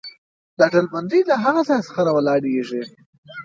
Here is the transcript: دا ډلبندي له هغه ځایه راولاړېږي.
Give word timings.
دا 0.59 0.65
ډلبندي 0.73 1.19
له 1.29 1.35
هغه 1.43 1.61
ځایه 1.69 1.93
راولاړېږي. 2.07 2.81